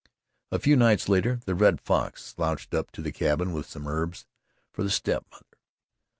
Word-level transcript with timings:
A 0.51 0.57
few 0.57 0.75
nights 0.75 1.07
later 1.07 1.41
the 1.45 1.53
Red 1.53 1.79
Fox 1.79 2.23
slouched 2.23 2.73
up 2.73 2.89
to 2.93 3.03
the 3.03 3.11
cabin 3.11 3.53
with 3.53 3.67
some 3.69 3.85
herbs 3.87 4.25
for 4.71 4.81
the 4.81 4.89
step 4.89 5.27
mother. 5.31 5.59